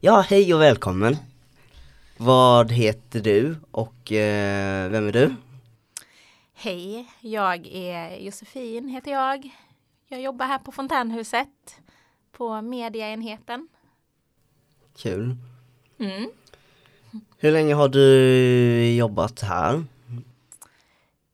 Ja, 0.00 0.20
hej 0.20 0.54
och 0.54 0.60
välkommen! 0.60 1.16
Vad 2.16 2.72
heter 2.72 3.20
du 3.20 3.56
och 3.70 4.12
eh, 4.12 4.90
vem 4.90 5.08
är 5.08 5.12
du? 5.12 5.34
Hej, 6.54 7.06
jag 7.20 7.66
är 7.66 8.16
Josefin 8.16 8.88
heter 8.88 9.10
jag. 9.10 9.50
Jag 10.08 10.20
jobbar 10.20 10.46
här 10.46 10.58
på 10.58 10.72
Fontänhuset 10.72 11.80
på 12.32 12.62
mediaenheten. 12.62 13.68
Kul! 14.96 15.36
Mm. 15.98 16.30
Hur 17.38 17.52
länge 17.52 17.74
har 17.74 17.88
du 17.88 18.94
jobbat 18.94 19.40
här? 19.40 19.84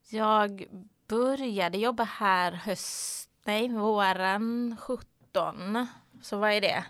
Jag 0.09 0.65
började 1.07 1.77
jobba 1.77 2.03
här 2.03 2.51
höst, 2.51 3.29
nej, 3.45 3.69
våren 3.69 4.77
17. 4.79 5.87
Så 6.21 6.37
vad 6.37 6.51
är 6.51 6.61
det? 6.61 6.83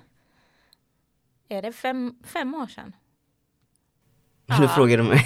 Är 1.54 1.61
det 1.61 1.71
fem, 1.71 2.15
fem 2.23 2.55
år 2.55 2.67
sedan? 2.67 2.95
Nu 4.45 4.55
Ja. 4.66 4.67
frågar 4.67 4.98
du 4.98 5.03
mig. 5.03 5.21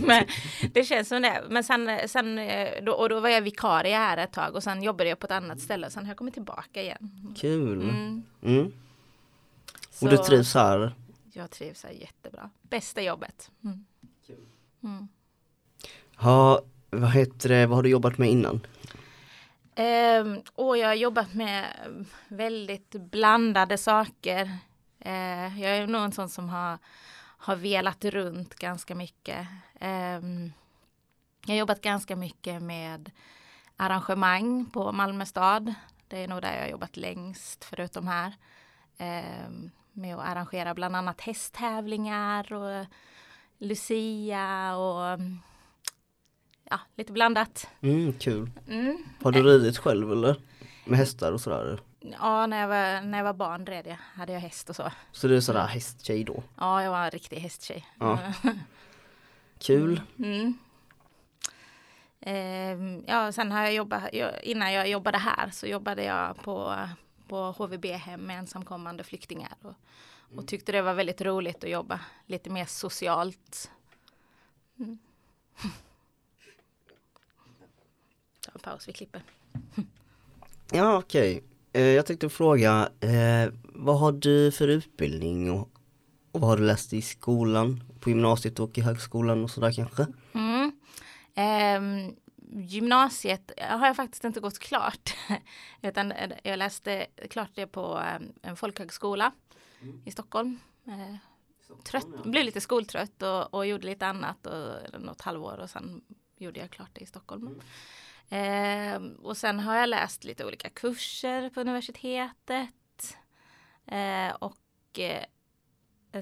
Men 0.06 0.24
det 0.72 0.84
känns 0.84 1.08
som 1.08 1.22
det. 1.22 1.42
Men 1.50 1.64
sen, 1.64 1.90
sen 2.08 2.38
eh, 2.38 2.84
då, 2.84 2.92
och 2.92 3.08
då 3.08 3.20
var 3.20 3.28
jag 3.28 3.40
vikarie 3.42 3.96
här 3.96 4.16
ett 4.16 4.32
tag 4.32 4.54
och 4.54 4.62
sen 4.62 4.82
jobbade 4.82 5.08
jag 5.10 5.18
på 5.18 5.26
ett 5.26 5.32
annat 5.32 5.60
ställe. 5.60 5.90
Sen 5.90 6.04
har 6.04 6.10
jag 6.10 6.16
kommit 6.16 6.34
tillbaka 6.34 6.82
igen. 6.82 7.34
Kul! 7.40 7.82
Mm. 7.82 8.22
Mm. 8.42 8.72
Och 10.02 10.08
du 10.08 10.16
trivs 10.16 10.54
här? 10.54 10.92
Jag 11.32 11.50
trivs 11.50 11.84
här 11.84 11.90
jättebra. 11.90 12.50
Bästa 12.62 13.02
jobbet. 13.02 13.50
Mm. 13.64 13.84
Mm. 14.84 15.08
Ha, 16.16 16.62
vad 16.90 17.10
heter 17.12 17.48
det, 17.48 17.66
vad 17.66 17.76
har 17.78 17.82
du 17.82 17.88
jobbat 17.88 18.18
med 18.18 18.30
innan? 18.30 18.66
Ehm, 19.74 20.40
och 20.54 20.78
jag 20.78 20.86
har 20.88 20.94
jobbat 20.94 21.34
med 21.34 21.64
väldigt 22.28 22.90
blandade 22.90 23.78
saker. 23.78 24.50
Eh, 25.06 25.60
jag 25.60 25.76
är 25.76 25.86
nog 25.86 26.02
en 26.02 26.12
sån 26.12 26.28
som 26.28 26.48
har, 26.48 26.78
har 27.38 27.56
velat 27.56 28.04
runt 28.04 28.54
ganska 28.54 28.94
mycket. 28.94 29.46
Ehm, 29.80 30.52
jag 31.46 31.54
har 31.54 31.58
jobbat 31.58 31.80
ganska 31.80 32.16
mycket 32.16 32.62
med 32.62 33.10
arrangemang 33.76 34.66
på 34.72 34.92
Malmö 34.92 35.26
stad. 35.26 35.74
Det 36.08 36.18
är 36.18 36.28
nog 36.28 36.42
där 36.42 36.54
jag 36.54 36.62
har 36.62 36.68
jobbat 36.68 36.96
längst 36.96 37.64
förutom 37.64 38.06
här. 38.06 38.32
Ehm, 38.98 39.70
med 39.92 40.16
att 40.16 40.26
arrangera 40.26 40.74
bland 40.74 40.96
annat 40.96 41.20
hästtävlingar 41.20 42.52
och 42.52 42.86
Lucia 43.58 44.76
och 44.76 45.20
ja, 46.64 46.80
lite 46.94 47.12
blandat. 47.12 47.68
Mm, 47.80 48.12
kul! 48.12 48.50
Mm. 48.68 48.98
Har 49.22 49.32
du 49.32 49.42
ridit 49.42 49.78
själv 49.78 50.12
eller? 50.12 50.36
Med 50.84 50.98
hästar 50.98 51.32
och 51.32 51.40
sådär? 51.40 51.80
Ja, 52.12 52.46
när 52.46 52.60
jag, 52.60 52.68
var, 52.68 53.00
när 53.00 53.18
jag 53.18 53.24
var 53.24 53.32
barn 53.32 53.66
red 53.66 53.86
jag. 53.86 53.96
Hade 54.14 54.32
jag 54.32 54.40
häst 54.40 54.70
och 54.70 54.76
så. 54.76 54.92
Så 55.12 55.28
du 55.28 55.36
är 55.36 55.40
sådär 55.40 55.66
hästtjej 55.66 56.24
då? 56.24 56.42
Ja, 56.56 56.82
jag 56.82 56.90
var 56.90 57.04
en 57.04 57.10
riktig 57.10 57.36
hästtjej. 57.36 57.86
Ja. 58.00 58.18
Kul! 59.58 60.00
Mm. 60.18 60.58
Ehm, 62.20 63.04
ja, 63.06 63.32
sen 63.32 63.52
har 63.52 63.62
jag 63.62 63.74
jobbat, 63.74 64.02
innan 64.42 64.72
jag 64.72 64.88
jobbade 64.88 65.18
här 65.18 65.50
så 65.50 65.66
jobbade 65.66 66.04
jag 66.04 66.36
på, 66.36 66.88
på 67.28 67.36
HVB-hem 67.36 68.20
med 68.20 68.38
ensamkommande 68.38 69.04
flyktingar. 69.04 69.54
Och, 69.62 69.74
och 70.36 70.48
tyckte 70.48 70.72
det 70.72 70.82
var 70.82 70.94
väldigt 70.94 71.20
roligt 71.20 71.64
att 71.64 71.70
jobba 71.70 72.00
lite 72.26 72.50
mer 72.50 72.64
socialt. 72.64 73.70
Mm. 74.78 74.98
Ta 78.40 78.52
en 78.54 78.60
paus, 78.60 78.88
vi 78.88 78.92
klipper. 78.92 79.22
Ja 80.72 80.98
okej, 80.98 81.36
eh, 81.36 81.42
jag 81.80 82.06
tänkte 82.06 82.28
fråga, 82.28 82.88
eh, 83.00 83.52
vad 83.62 83.98
har 83.98 84.12
du 84.12 84.50
för 84.50 84.68
utbildning 84.68 85.50
och, 85.50 85.70
och 86.32 86.40
vad 86.40 86.50
har 86.50 86.56
du 86.56 86.62
läst 86.62 86.92
i 86.92 87.02
skolan, 87.02 87.82
på 88.00 88.10
gymnasiet 88.10 88.60
och 88.60 88.78
i 88.78 88.80
högskolan 88.80 89.44
och 89.44 89.50
sådär 89.50 89.72
kanske? 89.72 90.06
Mm. 90.32 90.72
Ehm, 91.34 92.16
gymnasiet 92.52 93.50
har 93.58 93.86
jag 93.86 93.96
faktiskt 93.96 94.24
inte 94.24 94.40
gått 94.40 94.58
klart. 94.58 95.14
Utan 95.82 96.12
jag 96.42 96.58
läste 96.58 97.06
klart 97.30 97.50
det 97.54 97.66
på 97.66 98.02
en 98.42 98.56
folkhögskola 98.56 99.32
i 100.04 100.10
Stockholm. 100.10 100.58
Eh, 100.86 101.16
trött, 101.84 102.24
blev 102.24 102.44
lite 102.44 102.60
skoltrött 102.60 103.22
och, 103.22 103.54
och 103.54 103.66
gjorde 103.66 103.86
lite 103.86 104.06
annat 104.06 104.46
och 104.46 105.00
något 105.00 105.20
halvår 105.20 105.58
och 105.62 105.70
sen 105.70 106.04
gjorde 106.38 106.60
jag 106.60 106.70
klart 106.70 106.90
det 106.92 107.00
i 107.00 107.06
Stockholm. 107.06 107.60
Eh, 108.30 109.02
och 109.22 109.36
sen 109.36 109.60
har 109.60 109.76
jag 109.76 109.88
läst 109.88 110.24
lite 110.24 110.44
olika 110.44 110.70
kurser 110.70 111.50
på 111.50 111.60
universitetet. 111.60 113.16
Eh, 113.86 114.34
och 114.38 114.98
eh, 114.98 115.24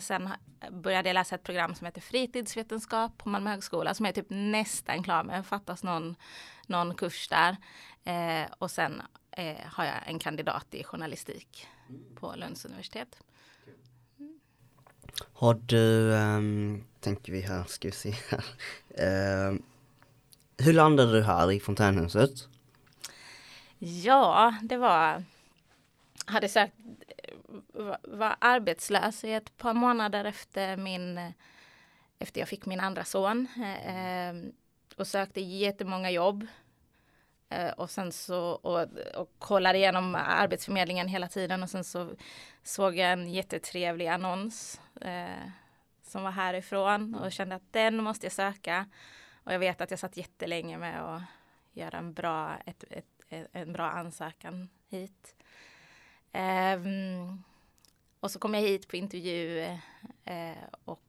Sen 0.00 0.28
började 0.70 1.08
jag 1.08 1.14
läsa 1.14 1.34
ett 1.34 1.42
program 1.42 1.74
som 1.74 1.84
heter 1.84 2.00
fritidsvetenskap 2.00 3.18
på 3.18 3.28
Malmö 3.28 3.50
högskola 3.50 3.94
som 3.94 4.06
jag 4.06 4.18
är 4.18 4.22
typ 4.22 4.30
nästan 4.30 5.02
klar 5.02 5.24
med. 5.24 5.46
Fattas 5.46 5.82
någon, 5.82 6.16
någon 6.66 6.94
kurs 6.94 7.28
där. 7.28 7.56
Eh, 8.04 8.50
och 8.58 8.70
sen 8.70 9.02
eh, 9.30 9.56
har 9.66 9.84
jag 9.84 9.94
en 10.06 10.18
kandidat 10.18 10.74
i 10.74 10.84
journalistik 10.84 11.66
på 12.14 12.34
Lunds 12.36 12.64
universitet. 12.64 13.22
Har 15.32 15.54
du, 15.54 16.10
um, 16.12 16.84
tänker 17.00 17.32
vi 17.32 17.40
här, 17.40 17.64
ska 17.64 17.88
vi 17.88 17.92
se 17.92 18.14
här. 18.30 18.44
Ehm, 18.98 19.62
hur 20.58 20.72
landade 20.72 21.12
du 21.12 21.22
här 21.22 21.52
i 21.52 21.60
fontänhuset? 21.60 22.48
Ja, 23.78 24.54
det 24.62 24.76
var... 24.76 25.24
Hade 26.26 26.48
sökt... 26.48 26.74
Var, 28.02 28.36
arbetslös 28.38 29.24
i 29.24 29.32
ett 29.32 29.56
par 29.56 29.74
månader 29.74 30.24
efter 30.24 30.76
min... 30.76 31.32
Efter 32.18 32.40
jag 32.40 32.48
fick 32.48 32.66
min 32.66 32.80
andra 32.80 33.04
son. 33.04 33.48
Eh, 33.84 34.50
och 34.96 35.06
sökte 35.06 35.40
jättemånga 35.40 36.10
jobb. 36.10 36.46
Eh, 37.48 37.70
och 37.70 37.90
sen 37.90 38.12
så... 38.12 38.38
Och, 38.40 38.88
och 39.14 39.30
kollade 39.38 39.78
igenom 39.78 40.14
Arbetsförmedlingen 40.14 41.08
hela 41.08 41.28
tiden. 41.28 41.62
Och 41.62 41.70
sen 41.70 41.84
så 41.84 42.10
såg 42.62 42.96
jag 42.96 43.12
en 43.12 43.32
jättetrevlig 43.32 44.06
annons. 44.06 44.80
Eh, 45.00 45.48
som 46.02 46.22
var 46.22 46.30
härifrån. 46.30 47.14
Och 47.14 47.32
kände 47.32 47.54
att 47.54 47.72
den 47.72 48.02
måste 48.02 48.26
jag 48.26 48.32
söka. 48.32 48.86
Och 49.44 49.52
jag 49.52 49.58
vet 49.58 49.80
att 49.80 49.90
jag 49.90 50.00
satt 50.00 50.16
jättelänge 50.16 50.78
med 50.78 51.04
att 51.04 51.22
göra 51.72 51.98
en 51.98 52.12
bra, 52.12 52.56
ett, 52.66 52.84
ett, 52.90 53.06
ett, 53.28 53.48
en 53.52 53.72
bra 53.72 53.90
ansökan 53.90 54.68
hit. 54.88 55.36
Ehm, 56.32 57.42
och 58.20 58.30
så 58.30 58.38
kom 58.38 58.54
jag 58.54 58.60
hit 58.60 58.88
på 58.88 58.96
intervju 58.96 59.58
eh, 60.24 60.64
och 60.84 61.00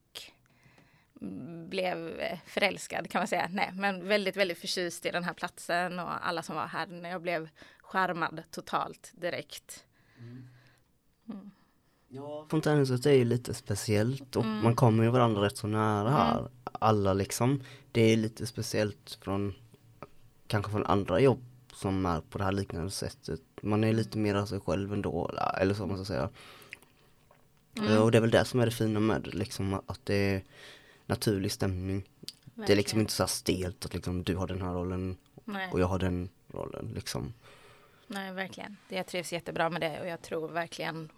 blev 1.69 2.21
förälskad 2.45 3.11
kan 3.11 3.19
man 3.19 3.27
säga. 3.27 3.47
Nej, 3.51 3.71
men 3.73 4.07
väldigt, 4.07 4.35
väldigt 4.35 4.59
förtjust 4.59 5.05
i 5.05 5.11
den 5.11 5.23
här 5.23 5.33
platsen 5.33 5.99
och 5.99 6.27
alla 6.27 6.43
som 6.43 6.55
var 6.55 6.67
här. 6.67 6.87
När 6.87 7.09
jag 7.09 7.21
blev 7.21 7.49
charmad 7.81 8.43
totalt 8.51 9.11
direkt. 9.15 9.85
Fontänhuset 12.49 13.05
är 13.05 13.11
ju 13.13 13.25
lite 13.25 13.53
speciellt 13.53 14.35
och 14.35 14.43
Mm. 14.43 14.63
man 14.63 14.75
kommer 14.75 15.03
ju 15.03 15.09
varandra 15.09 15.41
rätt 15.41 15.57
så 15.57 15.67
nära 15.67 16.09
här. 16.09 16.47
Alla 16.63 17.13
liksom, 17.13 17.61
det 17.91 18.01
är 18.01 18.17
lite 18.17 18.47
speciellt 18.47 19.17
från 19.21 19.53
kanske 20.47 20.71
från 20.71 20.85
andra 20.85 21.19
jobb 21.19 21.43
som 21.73 22.05
är 22.05 22.21
på 22.21 22.37
det 22.37 22.43
här 22.43 22.51
liknande 22.51 22.91
sättet. 22.91 23.41
Man 23.61 23.83
är 23.83 23.93
lite 23.93 24.17
mer 24.17 24.45
sig 24.45 24.59
själv 24.59 24.93
ändå, 24.93 25.29
eller- 25.29 25.59
eller 25.61 25.73
så 25.73 25.85
man 25.87 25.97
ska 25.97 26.05
säga. 26.05 26.29
Eh, 27.89 27.97
Och 28.03 28.11
det 28.11 28.17
är 28.17 28.21
väl 28.21 28.31
det 28.31 28.45
som 28.45 28.59
är 28.59 28.65
det 28.65 28.71
fina 28.71 28.99
med 28.99 29.21
det, 29.21 29.31
liksom 29.37 29.73
att 29.73 29.99
det 30.03 30.15
är 30.15 30.43
naturlig 31.05 31.51
stämning. 31.51 32.03
Det 32.55 32.71
är 32.71 32.75
liksom 32.75 32.75
Verkligen. 32.75 32.99
inte 33.01 33.13
så 33.13 33.23
här 33.23 33.27
stelt 33.27 33.85
att 33.85 33.93
liksom 33.93 34.23
du 34.23 34.35
har 34.35 34.47
den 34.47 34.61
här 34.61 34.73
rollen 34.73 35.17
Nej. 35.45 35.71
och 35.71 35.79
jag 35.79 35.87
har 35.87 35.99
den 35.99 36.29
rollen 36.47 36.91
liksom. 36.95 37.33
Nej, 38.07 38.31
verkligen. 38.33 38.77
Det, 38.89 38.95
jag 38.95 39.07
trivs 39.07 39.33
jättebra 39.33 39.69
med 39.69 39.81
det 39.81 40.01
och 40.01 40.07
jag 40.07 40.21
tror 40.21 40.47
verkligen 40.47 41.09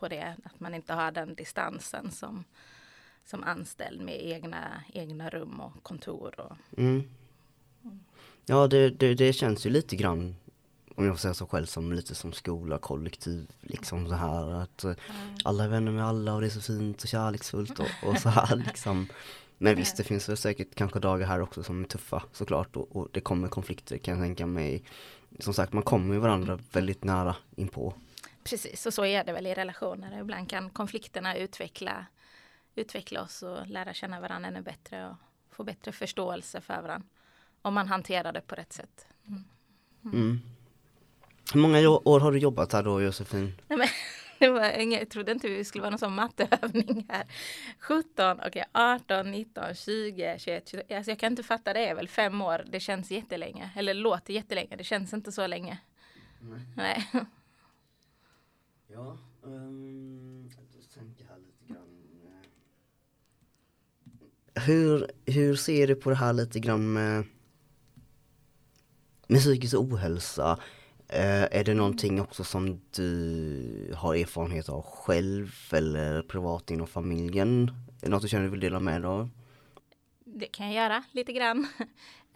på 0.00 0.08
det. 0.08 0.36
Att 0.44 0.60
man 0.60 0.74
inte 0.74 0.94
har 0.94 1.10
den 1.10 1.34
distansen 1.34 2.10
som, 2.10 2.44
som 3.24 3.44
anställd 3.44 4.00
med 4.00 4.26
egna, 4.26 4.82
egna 4.94 5.30
rum 5.30 5.60
och 5.60 5.82
kontor. 5.82 6.40
Och, 6.40 6.56
Mm. 6.76 7.02
Ja 8.46 8.66
det, 8.66 8.90
det, 8.90 9.14
det 9.14 9.32
känns 9.32 9.66
ju 9.66 9.70
lite 9.70 9.96
grann 9.96 10.36
om 10.98 11.04
jag 11.04 11.14
får 11.14 11.20
säga 11.20 11.34
så 11.34 11.46
själv 11.46 11.66
som 11.66 11.92
lite 11.92 12.14
som 12.14 12.32
skola, 12.32 12.78
kollektiv 12.78 13.50
liksom 13.60 14.08
så 14.08 14.14
här 14.14 14.50
att 14.50 14.84
eh, 14.84 14.92
alla 15.44 15.64
är 15.64 15.68
vänner 15.68 15.92
med 15.92 16.06
alla 16.06 16.34
och 16.34 16.40
det 16.40 16.46
är 16.46 16.50
så 16.50 16.60
fint 16.60 17.02
och 17.02 17.08
kärleksfullt 17.08 17.78
och, 17.78 18.08
och 18.08 18.18
så 18.18 18.28
här 18.28 18.56
liksom. 18.66 19.06
Men 19.58 19.76
visst 19.76 19.96
det 19.96 20.04
finns 20.04 20.28
väl 20.28 20.36
säkert 20.36 20.74
kanske 20.74 20.98
dagar 20.98 21.26
här 21.26 21.40
också 21.40 21.62
som 21.62 21.80
är 21.80 21.86
tuffa 21.86 22.22
såklart 22.32 22.76
och, 22.76 22.96
och 22.96 23.08
det 23.12 23.20
kommer 23.20 23.48
konflikter 23.48 23.98
kan 23.98 24.14
jag 24.14 24.24
tänka 24.24 24.46
mig. 24.46 24.82
Som 25.38 25.54
sagt 25.54 25.72
man 25.72 25.82
kommer 25.82 26.14
ju 26.14 26.20
varandra 26.20 26.58
väldigt 26.72 27.04
nära 27.04 27.36
inpå. 27.56 27.94
Precis, 28.50 28.86
och 28.86 28.94
så 28.94 29.04
är 29.04 29.24
det 29.24 29.32
väl 29.32 29.46
i 29.46 29.54
relationer. 29.54 30.20
Ibland 30.20 30.50
kan 30.50 30.70
konflikterna 30.70 31.36
utveckla, 31.36 32.06
utveckla 32.74 33.22
oss 33.22 33.42
och 33.42 33.66
lära 33.66 33.94
känna 33.94 34.20
varandra 34.20 34.48
ännu 34.48 34.62
bättre 34.62 35.08
och 35.08 35.16
få 35.50 35.64
bättre 35.64 35.92
förståelse 35.92 36.60
för 36.60 36.82
varandra. 36.82 37.08
Om 37.62 37.74
man 37.74 37.88
hanterar 37.88 38.32
det 38.32 38.40
på 38.40 38.54
rätt 38.54 38.72
sätt. 38.72 39.06
Mm. 40.04 40.40
Hur 41.52 41.60
många 41.60 41.88
år 41.88 42.20
har 42.20 42.32
du 42.32 42.38
jobbat 42.38 42.72
här 42.72 42.82
då 42.82 43.02
Josefin? 43.02 43.52
Nej, 43.68 43.78
men, 43.78 43.88
det 44.38 44.48
var 44.48 44.92
jag 44.92 45.10
trodde 45.10 45.32
inte 45.32 45.48
vi 45.48 45.64
skulle 45.64 45.82
vara 45.82 45.90
någon 45.90 45.98
sån 45.98 46.14
matteövning 46.14 47.06
här. 47.08 47.24
17, 47.78 48.36
okej, 48.36 48.48
okay, 48.48 48.64
18, 48.72 49.30
19, 49.30 49.74
20, 49.74 50.36
21, 50.38 50.68
22. 50.68 50.94
Alltså 50.94 51.10
jag 51.10 51.18
kan 51.18 51.32
inte 51.32 51.42
fatta 51.42 51.72
det 51.72 51.86
är 51.86 51.94
väl 51.94 52.08
fem 52.08 52.42
år. 52.42 52.64
Det 52.66 52.80
känns 52.80 53.10
jättelänge. 53.10 53.70
Eller 53.76 53.94
låter 53.94 54.32
jättelänge. 54.32 54.76
Det 54.76 54.84
känns 54.84 55.12
inte 55.12 55.32
så 55.32 55.46
länge. 55.46 55.78
Nej. 56.40 56.60
Nej. 57.12 57.26
Ja, 58.92 59.18
um, 59.42 60.50
då 60.72 61.00
tänker 61.00 61.24
jag 61.24 61.38
lite 61.40 61.72
grann. 61.72 61.88
Eh, 64.54 64.62
hur, 64.62 65.10
hur 65.26 65.56
ser 65.56 65.86
du 65.86 65.94
på 65.94 66.10
det 66.10 66.16
här 66.16 66.32
lite 66.32 66.60
grann 66.60 66.92
med, 66.92 67.24
med 69.26 69.40
psykisk 69.40 69.74
ohälsa? 69.74 70.58
Uh, 71.12 71.46
är 71.50 71.64
det 71.64 71.74
någonting 71.74 72.20
också 72.20 72.44
som 72.44 72.80
du 72.90 73.94
har 73.96 74.14
erfarenhet 74.14 74.68
av 74.68 74.82
själv 74.82 75.52
eller 75.72 76.22
privat 76.22 76.70
inom 76.70 76.86
familjen? 76.86 77.68
Är 77.68 78.06
det 78.06 78.08
något 78.08 78.22
du 78.22 78.28
känner 78.28 78.44
du 78.44 78.50
vill 78.50 78.60
dela 78.60 78.80
med 78.80 79.02
dig 79.02 79.08
av? 79.08 79.30
Det 80.24 80.46
kan 80.46 80.66
jag 80.66 80.74
göra 80.74 81.04
lite 81.12 81.32
grann. 81.32 81.66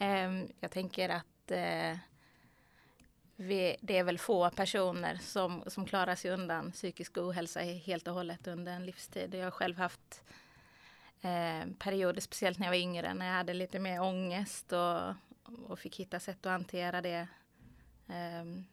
um, 0.00 0.48
jag 0.60 0.70
tänker 0.70 1.08
att 1.08 1.50
uh 1.50 2.11
vi, 3.42 3.76
det 3.80 3.98
är 3.98 4.04
väl 4.04 4.18
få 4.18 4.50
personer 4.50 5.16
som, 5.16 5.64
som 5.66 5.86
klarar 5.86 6.14
sig 6.14 6.30
undan 6.30 6.72
psykisk 6.72 7.18
ohälsa 7.18 7.60
helt 7.60 8.08
och 8.08 8.14
hållet 8.14 8.46
under 8.46 8.72
en 8.72 8.86
livstid. 8.86 9.34
Jag 9.34 9.44
har 9.44 9.50
själv 9.50 9.78
haft 9.78 10.24
eh, 11.20 11.66
perioder, 11.78 12.20
speciellt 12.20 12.58
när 12.58 12.66
jag 12.66 12.72
var 12.72 12.78
yngre, 12.78 13.14
när 13.14 13.26
jag 13.26 13.34
hade 13.34 13.54
lite 13.54 13.78
mer 13.78 14.02
ångest 14.02 14.72
och, 14.72 15.14
och 15.70 15.78
fick 15.78 16.00
hitta 16.00 16.20
sätt 16.20 16.46
att 16.46 16.52
hantera 16.52 17.00
det. 17.00 17.28
Um, 18.06 18.64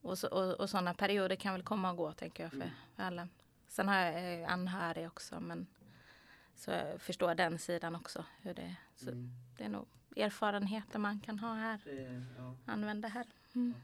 och, 0.00 0.18
så, 0.18 0.28
och, 0.28 0.60
och 0.60 0.70
sådana 0.70 0.94
perioder 0.94 1.36
kan 1.36 1.52
väl 1.52 1.62
komma 1.62 1.90
och 1.90 1.96
gå, 1.96 2.12
tänker 2.12 2.42
jag, 2.42 2.50
för, 2.50 2.56
mm. 2.56 2.70
för 2.96 3.02
alla. 3.02 3.28
Sen 3.68 3.88
har 3.88 3.96
jag 3.96 4.40
eh, 4.42 4.52
anhörig 4.52 5.06
också, 5.06 5.40
men 5.40 5.66
så 6.54 6.70
jag 6.70 7.00
förstår 7.00 7.34
den 7.34 7.58
sidan 7.58 7.94
också. 7.94 8.24
Hur 8.42 8.54
det, 8.54 8.76
så 8.96 9.10
mm. 9.10 9.30
det 9.56 9.64
är 9.64 9.68
nog 9.68 9.86
erfarenheter 10.16 10.98
man 10.98 11.20
kan 11.20 11.38
ha 11.38 11.54
här, 11.54 11.80
det, 11.84 12.24
ja. 12.38 12.56
använda 12.66 13.08
här. 13.08 13.26
Mm. 13.58 13.74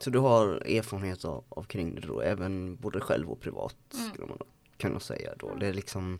Så 0.00 0.10
du 0.10 0.18
har 0.18 0.46
erfarenhet 0.46 1.24
av, 1.24 1.44
av 1.48 1.62
kring 1.62 1.94
det 1.94 2.06
då, 2.06 2.20
även 2.20 2.76
både 2.76 3.00
själv 3.00 3.30
och 3.30 3.40
privat 3.40 3.76
mm. 3.94 4.10
skulle 4.10 4.26
man 4.26 4.38
kunna 4.76 5.00
säga 5.00 5.34
då. 5.38 5.54
Det 5.54 5.66
är 5.66 5.72
liksom 5.72 6.18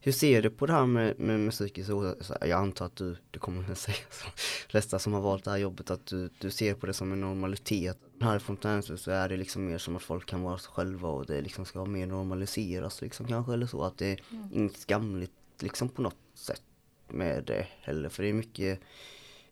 hur 0.00 0.12
ser 0.12 0.42
du 0.42 0.50
på 0.50 0.66
det 0.66 0.72
här 0.72 0.86
med, 0.86 1.20
med, 1.20 1.40
med 1.40 1.52
psykisk 1.52 1.90
ohälsa? 1.90 2.38
Jag 2.40 2.50
antar 2.50 2.86
att 2.86 2.96
du, 2.96 3.16
du 3.30 3.38
kommer 3.38 3.70
att 3.70 3.78
säga 3.78 3.96
som 4.10 4.30
flesta 4.68 4.98
som 4.98 5.12
har 5.12 5.20
valt 5.20 5.44
det 5.44 5.50
här 5.50 5.58
jobbet 5.58 5.90
att 5.90 6.06
du, 6.06 6.30
du 6.38 6.50
ser 6.50 6.74
på 6.74 6.86
det 6.86 6.92
som 6.92 7.12
en 7.12 7.20
normalitet. 7.20 7.98
Här 8.20 8.36
i 8.36 8.40
Fontänhuset 8.40 9.00
så 9.00 9.10
är 9.10 9.28
det 9.28 9.36
liksom 9.36 9.66
mer 9.66 9.78
som 9.78 9.96
att 9.96 10.02
folk 10.02 10.26
kan 10.26 10.42
vara 10.42 10.58
sig 10.58 10.70
själva 10.70 11.08
och 11.08 11.26
det 11.26 11.40
liksom 11.40 11.64
ska 11.64 11.84
mer 11.84 12.06
normaliseras 12.06 13.02
liksom 13.02 13.26
kanske 13.26 13.52
eller 13.52 13.66
så 13.66 13.82
att 13.84 13.98
det 13.98 14.06
är 14.06 14.20
mm. 14.32 14.48
inget 14.52 14.76
skamligt 14.76 15.32
liksom 15.58 15.88
på 15.88 16.02
något 16.02 16.16
sätt 16.34 16.62
med 17.08 17.44
det 17.44 17.66
heller 17.80 18.08
för 18.08 18.22
det 18.22 18.28
är 18.28 18.32
mycket 18.32 18.80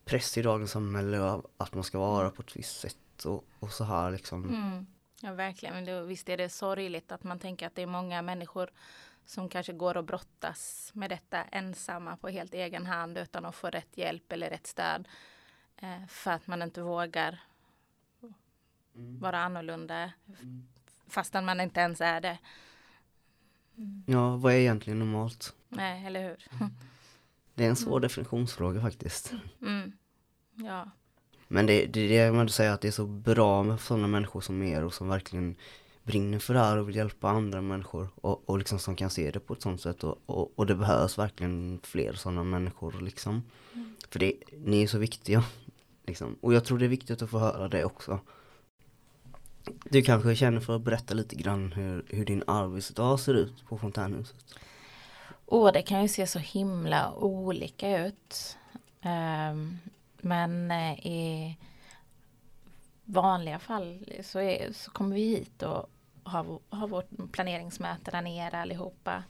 press 0.07 0.37
i 0.37 0.41
dagens 0.41 0.71
samhälle 0.71 1.41
att 1.57 1.73
man 1.73 1.83
ska 1.83 1.99
vara 1.99 2.29
på 2.29 2.41
ett 2.41 2.55
visst 2.55 2.79
sätt 2.79 3.25
och, 3.25 3.45
och 3.59 3.71
så 3.71 3.83
här 3.83 4.11
liksom. 4.11 4.43
Mm. 4.43 4.87
Ja 5.21 5.33
verkligen, 5.33 5.75
men 5.75 5.85
det, 5.85 6.01
visst 6.01 6.29
är 6.29 6.37
det 6.37 6.49
sorgligt 6.49 7.11
att 7.11 7.23
man 7.23 7.39
tänker 7.39 7.67
att 7.67 7.75
det 7.75 7.81
är 7.81 7.87
många 7.87 8.21
människor 8.21 8.69
som 9.25 9.49
kanske 9.49 9.73
går 9.73 9.97
och 9.97 10.03
brottas 10.03 10.91
med 10.93 11.09
detta 11.09 11.43
ensamma 11.43 12.17
på 12.17 12.29
helt 12.29 12.53
egen 12.53 12.85
hand 12.85 13.17
utan 13.17 13.45
att 13.45 13.55
få 13.55 13.67
rätt 13.67 13.97
hjälp 13.97 14.31
eller 14.31 14.49
rätt 14.49 14.67
stöd. 14.67 15.07
Eh, 15.77 16.07
för 16.07 16.31
att 16.31 16.47
man 16.47 16.61
inte 16.61 16.81
vågar 16.81 17.39
mm. 18.95 19.19
vara 19.19 19.39
annorlunda 19.39 20.11
mm. 20.27 20.67
fastän 21.07 21.45
man 21.45 21.61
inte 21.61 21.79
ens 21.79 22.01
är 22.01 22.21
det. 22.21 22.37
Mm. 23.77 24.03
Ja, 24.07 24.35
vad 24.35 24.53
är 24.53 24.57
egentligen 24.57 24.99
normalt? 24.99 25.55
Nej, 25.69 26.05
eller 26.05 26.23
hur? 26.23 26.37
Det 27.57 27.65
är 27.65 27.69
en 27.69 27.75
svår 27.75 27.97
mm. 27.97 28.01
definitionsfråga 28.01 28.81
faktiskt. 28.81 29.33
Mm. 29.61 29.91
Ja. 30.55 30.91
Men 31.47 31.65
det, 31.65 31.85
det 31.85 31.99
är 31.99 32.25
det 32.25 32.31
man 32.31 32.49
säger 32.49 32.71
att 32.71 32.81
det 32.81 32.87
är 32.87 32.91
så 32.91 33.05
bra 33.05 33.63
med 33.63 33.79
sådana 33.79 34.07
människor 34.07 34.41
som 34.41 34.63
er 34.63 34.83
och 34.83 34.93
som 34.93 35.09
verkligen 35.09 35.55
brinner 36.03 36.39
för 36.39 36.53
det 36.53 36.59
här 36.59 36.77
och 36.77 36.89
vill 36.89 36.95
hjälpa 36.95 37.29
andra 37.29 37.61
människor 37.61 38.07
och, 38.15 38.49
och 38.49 38.57
liksom 38.57 38.79
som 38.79 38.95
kan 38.95 39.09
se 39.09 39.31
det 39.31 39.39
på 39.39 39.53
ett 39.53 39.61
sånt 39.61 39.81
sätt 39.81 40.03
och, 40.03 40.17
och, 40.25 40.59
och 40.59 40.65
det 40.65 40.75
behövs 40.75 41.17
verkligen 41.17 41.79
fler 41.83 42.13
sådana 42.13 42.43
människor 42.43 43.01
liksom. 43.01 43.43
Mm. 43.73 43.95
För 44.09 44.19
det, 44.19 44.33
ni 44.65 44.83
är 44.83 44.87
så 44.87 44.97
viktiga. 44.97 45.43
Liksom. 46.07 46.35
Och 46.41 46.53
jag 46.53 46.65
tror 46.65 46.77
det 46.77 46.85
är 46.85 46.89
viktigt 46.89 47.21
att 47.21 47.29
få 47.29 47.39
höra 47.39 47.67
det 47.67 47.85
också. 47.85 48.19
Du 49.83 50.01
kanske 50.01 50.35
känner 50.35 50.59
för 50.59 50.75
att 50.75 50.81
berätta 50.81 51.13
lite 51.13 51.35
grann 51.35 51.71
hur, 51.71 52.05
hur 52.07 52.25
din 52.25 52.43
arbetsdag 52.47 53.17
ser 53.17 53.33
ut 53.33 53.65
på 53.67 53.77
Fontänhuset? 53.77 54.55
Åh, 55.49 55.67
oh, 55.67 55.73
det 55.73 55.81
kan 55.81 56.01
ju 56.01 56.07
se 56.07 56.27
så 56.27 56.39
himla 56.39 57.13
olika 57.13 58.05
ut. 58.05 58.57
Um, 59.03 59.79
men 60.21 60.71
uh, 60.71 61.07
i 61.07 61.57
vanliga 63.05 63.59
fall 63.59 64.05
så, 64.23 64.39
är, 64.39 64.73
så 64.73 64.91
kommer 64.91 65.15
vi 65.15 65.21
hit 65.21 65.63
och 65.63 65.89
har, 66.23 66.59
har 66.69 66.87
vårt 66.87 67.31
planeringsmöte 67.31 68.11
där 68.11 68.21
nere 68.21 68.61
allihopa. 68.61 69.23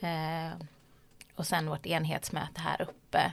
Eh, 0.00 0.66
och 1.34 1.46
sen 1.46 1.70
vårt 1.70 1.86
enhetsmöte 1.86 2.60
här 2.60 2.82
uppe. 2.82 3.32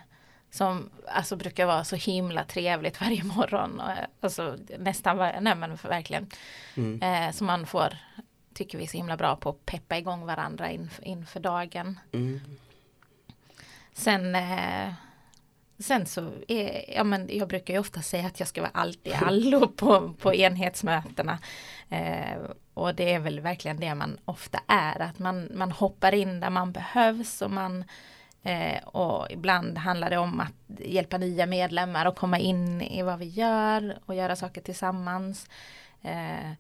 Som 0.52 0.90
alltså 1.08 1.36
brukar 1.36 1.66
vara 1.66 1.84
så 1.84 1.96
himla 1.96 2.44
trevligt 2.44 3.02
varje 3.02 3.24
morgon. 3.24 3.80
Och, 3.80 3.92
alltså 4.22 4.58
nästan 4.80 5.18
varje, 5.18 5.42
nej 5.42 5.56
men 5.56 5.76
verkligen. 5.76 6.28
Mm. 6.76 7.02
Eh, 7.02 7.32
så 7.32 7.44
man 7.44 7.66
får, 7.66 7.98
tycker 8.56 8.78
vi 8.78 8.84
är 8.84 8.88
så 8.88 8.98
himla 8.98 9.18
bra 9.18 9.36
på 9.36 9.50
att 9.50 9.66
peppa 9.66 9.98
igång 9.98 10.26
varandra 10.26 10.72
inför, 10.72 11.08
inför 11.08 11.40
dagen. 11.40 12.00
Mm. 12.12 12.42
Sen 13.94 14.36
eh, 14.36 14.94
Sen 15.80 16.06
så 16.06 16.32
är, 16.48 16.96
ja 16.96 17.04
men 17.04 17.30
jag 17.32 17.48
brukar 17.48 17.74
ju 17.74 17.80
ofta 17.80 18.02
säga 18.02 18.28
att 18.28 18.40
jag 18.40 18.48
ska 18.48 18.62
vara 18.62 18.72
allt 18.74 19.08
i 19.08 19.14
allo 19.14 19.68
på, 19.76 20.14
på 20.14 20.34
enhetsmötena. 20.34 21.40
Eh, 21.90 22.38
och 22.74 22.96
det 22.96 23.14
är 23.14 23.20
väl 23.20 23.40
verkligen 23.40 23.80
det 23.80 23.96
man 23.96 24.18
ofta 24.26 24.60
är, 24.68 25.00
att 25.00 25.20
man, 25.20 25.50
man 25.54 25.72
hoppar 25.72 26.14
in 26.14 26.40
där 26.40 26.50
man 26.50 26.72
behövs 26.72 27.42
och 27.42 27.52
man 27.52 27.84
eh, 28.44 28.84
och 28.84 29.32
ibland 29.32 29.78
handlar 29.78 30.10
det 30.10 30.18
om 30.18 30.40
att 30.40 30.80
hjälpa 30.80 31.18
nya 31.18 31.46
medlemmar 31.46 32.06
att 32.06 32.20
komma 32.20 32.40
in 32.40 32.82
i 32.82 33.02
vad 33.02 33.20
vi 33.20 33.26
gör 33.26 34.00
och 34.06 34.16
göra 34.16 34.36
saker 34.36 34.62
tillsammans. 34.62 35.50
Eh, 36.02 36.52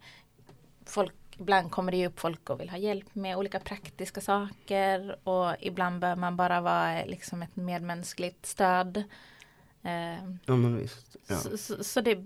folk, 0.85 1.13
ibland 1.39 1.71
kommer 1.71 1.91
det 1.91 2.07
upp 2.07 2.19
folk 2.19 2.49
och 2.49 2.61
vill 2.61 2.69
ha 2.69 2.77
hjälp 2.77 3.15
med 3.15 3.37
olika 3.37 3.59
praktiska 3.59 4.21
saker 4.21 5.15
och 5.23 5.55
ibland 5.59 5.99
bör 5.99 6.15
man 6.15 6.37
bara 6.37 6.61
vara 6.61 7.05
liksom 7.05 7.41
ett 7.41 7.55
medmänskligt 7.55 8.45
stöd. 8.45 8.97
Eh, 9.83 10.25
ja 10.45 10.55
men 10.55 10.77
visst. 10.77 11.15
Ja. 11.27 11.35
Så, 11.35 11.57
så, 11.57 11.83
så 11.83 12.01
det 12.01 12.17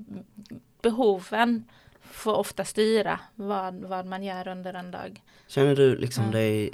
behoven 0.81 1.63
får 2.01 2.33
ofta 2.33 2.65
styra 2.65 3.19
vad, 3.35 3.75
vad 3.75 4.05
man 4.05 4.23
gör 4.23 4.47
under 4.47 4.73
en 4.73 4.91
dag. 4.91 5.23
Känner 5.47 5.75
du 5.75 5.95
liksom 5.95 6.23
mm. 6.23 6.33
dig, 6.33 6.73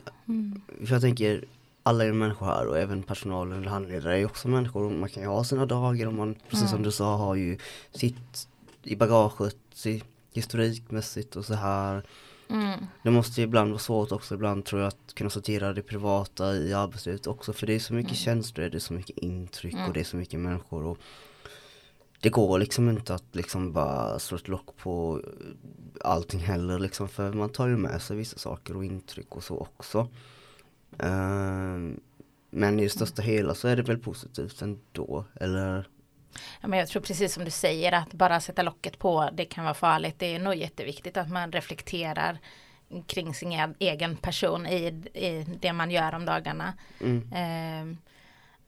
för 0.86 0.94
jag 0.94 1.01
tänker 1.01 1.46
alla 1.84 2.06
är 2.06 2.12
människor 2.12 2.46
här 2.46 2.68
och 2.68 2.80
även 2.80 3.04
personalen 3.04 3.58
eller 3.58 3.70
handledare 3.70 4.20
är 4.20 4.25
också 4.25 4.48
människor 4.48 4.84
och 4.84 4.92
man 4.92 5.10
kan 5.10 5.24
ju 5.24 5.30
ha 5.30 5.44
sina 5.44 5.65
dagar 5.65 6.08
och 6.08 6.13
man, 6.13 6.36
precis 6.50 6.60
mm. 6.60 6.72
som 6.72 6.84
du 6.84 6.92
sa, 6.92 7.15
har 7.15 7.36
ju 7.36 7.58
sitt 7.92 8.48
i 8.84 8.96
bagaget, 8.96 9.58
sitt 9.74 10.06
historikmässigt 10.34 11.36
och 11.36 11.46
så 11.46 11.54
här. 11.54 12.04
Mm. 12.50 12.86
Det 13.04 13.12
måste 13.12 13.42
ju 13.42 13.48
ibland 13.48 13.70
vara 13.70 13.80
svårt 13.80 14.12
också 14.12 14.36
ibland 14.36 14.66
tror 14.66 14.82
jag 14.82 14.88
att 14.88 15.14
kunna 15.16 15.30
sortera 15.30 15.74
det 15.74 15.82
privata 15.82 16.56
i 16.56 16.74
arbetslivet 16.74 17.28
också 17.28 17.54
för 17.54 17.68
det 17.68 17.74
är 17.74 17.80
så 17.80 17.94
mycket 17.94 18.12
mm. 18.12 18.16
känslor, 18.16 18.70
det 18.70 18.78
är 18.78 18.80
så 18.80 18.94
mycket 18.94 19.18
intryck 19.18 19.74
och 19.74 19.80
mm. 19.80 19.94
det 19.94 20.00
är 20.00 20.04
så 20.04 20.18
mycket 20.18 20.40
människor 20.40 20.84
och 20.84 20.98
det 22.22 22.30
går 22.30 22.60
liksom 22.60 22.90
inte 22.90 23.16
att 23.16 23.36
liksom 23.36 23.74
bara 23.74 24.20
slå 24.20 24.38
ett 24.38 24.48
lock 24.48 24.78
på 24.78 25.22
allting 26.02 26.40
heller 26.40 26.80
liksom 26.80 27.08
för 27.10 27.34
man 27.34 27.50
tar 27.50 27.68
ju 27.68 27.78
med 27.78 28.02
sig 28.02 28.18
vissa 28.18 28.38
saker 28.38 28.78
och 28.78 28.86
intryck 28.86 29.36
och 29.36 29.44
så 29.44 29.58
också. 29.58 30.00
Uh, 31.04 31.94
men 32.50 32.80
i 32.80 32.84
det 32.84 32.90
största 32.90 33.22
hela 33.22 33.56
så 33.56 33.68
är 33.68 33.75
det 33.75 33.82
väl 33.82 33.98
positivt 33.98 34.62
ändå, 34.62 35.25
eller? 35.34 35.88
Ja, 36.62 36.68
men 36.68 36.80
jag 36.80 36.88
tror 36.88 37.01
precis 37.01 37.34
som 37.34 37.46
du 37.46 37.51
säger 37.51 37.92
att 37.92 38.13
bara 38.13 38.39
sätta 38.39 38.62
locket 38.62 39.00
på 39.00 39.30
det 39.34 39.46
kan 39.46 39.63
vara 39.63 39.74
farligt. 39.74 40.15
Det 40.20 40.36
är 40.36 40.39
nog 40.39 40.56
jätteviktigt 40.56 41.18
att 41.18 41.30
man 41.30 41.51
reflekterar 41.51 42.39
kring 43.08 43.34
sin 43.34 43.75
egen 43.80 44.18
person 44.18 44.68
i, 44.68 44.86
i 45.13 45.46
det 45.60 45.74
man 45.74 45.92
gör 45.92 46.15
om 46.15 46.25
dagarna. 46.25 46.74
Mm. 47.01 47.22
Uh, 47.34 47.98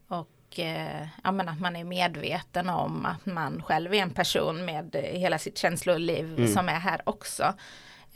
och 0.07 0.59
eh, 0.59 1.07
ja, 1.23 1.31
men 1.31 1.49
att 1.49 1.59
man 1.59 1.75
är 1.75 1.83
medveten 1.83 2.69
om 2.69 3.05
att 3.05 3.25
man 3.25 3.63
själv 3.63 3.93
är 3.93 4.01
en 4.01 4.13
person 4.13 4.65
med 4.65 4.95
hela 4.95 5.37
sitt 5.37 5.57
känsloliv 5.57 6.25
mm. 6.37 6.47
som 6.47 6.69
är 6.69 6.79
här 6.79 7.01
också. 7.03 7.53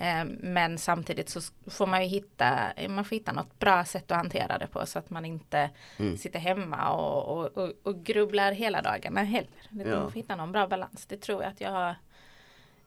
Eh, 0.02 0.26
men 0.40 0.78
samtidigt 0.78 1.30
så 1.30 1.42
får 1.68 1.88
man 1.88 2.04
ju 2.04 2.08
hitta, 2.08 2.70
man 2.90 3.06
får 3.06 3.16
hitta 3.16 3.32
något 3.32 3.60
bra 3.60 3.86
sätt 3.86 4.12
att 4.12 4.18
hantera 4.18 4.58
det 4.58 4.68
på 4.68 4.86
så 4.86 5.00
att 5.00 5.10
man 5.10 5.26
inte 5.26 5.70
mm. 5.98 6.18
sitter 6.18 6.40
hemma 6.40 6.90
och, 6.90 7.38
och, 7.38 7.58
och, 7.58 7.74
och, 7.84 8.04
grubblar 8.04 8.52
hela 8.52 8.82
dagarna 8.82 9.24
heller. 9.24 9.50
Ja. 9.70 10.00
Man 10.00 10.12
får 10.12 10.20
hitta 10.20 10.36
någon 10.36 10.52
bra 10.52 10.68
balans. 10.68 11.06
Det 11.06 11.18
tror 11.18 11.44
jag 11.44 11.52
att 11.52 11.62
jag 11.62 11.72
har, 11.72 11.96